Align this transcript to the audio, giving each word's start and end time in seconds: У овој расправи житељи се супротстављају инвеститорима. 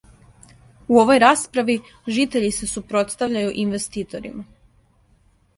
У 0.93 0.97
овој 1.01 1.19
расправи 1.23 1.75
житељи 2.15 2.51
се 2.61 2.71
супротстављају 2.73 3.55
инвеститорима. 3.67 4.47